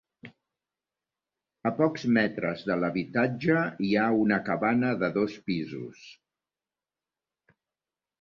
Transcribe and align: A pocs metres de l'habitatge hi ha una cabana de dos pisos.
A 1.69 1.71
pocs 1.81 2.05
metres 2.15 2.63
de 2.69 2.77
l'habitatge 2.83 3.59
hi 3.87 3.91
ha 3.99 4.07
una 4.21 4.39
cabana 4.47 4.95
de 5.03 5.11
dos 5.19 5.37
pisos. 5.51 6.01